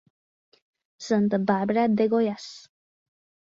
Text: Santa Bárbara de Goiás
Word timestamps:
Santa 1.09 1.37
Bárbara 1.37 1.87
de 1.97 2.05
Goiás 2.13 2.45